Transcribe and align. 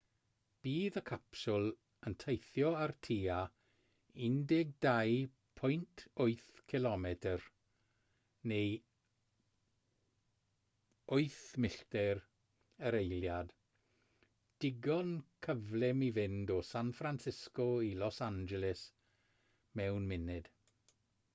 bydd 0.65 0.95
y 0.99 1.01
capsiwl 1.07 1.67
yn 2.09 2.13
teithio 2.21 2.69
ar 2.85 2.93
tua 3.07 3.35
12.8 4.21 6.47
km 6.73 7.05
neu 8.53 8.73
8 11.19 11.37
milltir 11.67 12.23
yr 12.91 12.99
eiliad 13.03 13.55
digon 14.65 15.13
cyflym 15.49 16.03
i 16.09 16.11
fynd 16.19 16.55
o 16.57 16.59
san 16.73 16.91
francisco 17.03 17.69
i 17.91 17.93
los 18.05 18.21
angeles 18.31 18.83
mewn 19.81 20.11
munud 20.15 20.53